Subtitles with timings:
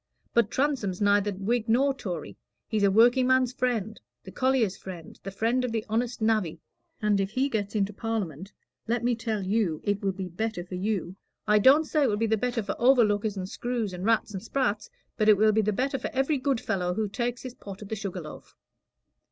[0.33, 2.35] But Transome's neither Whig nor Tory;
[2.67, 6.59] he's the workingman's friend, the collier's friend, the friend of the honest navvy.
[7.03, 8.51] And if he gets into Parliament,
[8.87, 11.17] let me tell you it will be better for you.
[11.47, 14.41] I don't say it will be the better for overlookers and screws, and rats and
[14.41, 17.83] sprats; but it will be the better for every good fellow who takes his pot
[17.83, 18.55] at the Sugar Loaf."